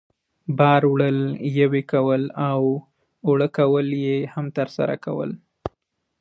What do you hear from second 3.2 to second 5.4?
اوړه کول یې هم ترسره کول.